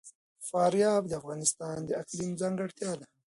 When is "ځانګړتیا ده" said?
2.41-3.05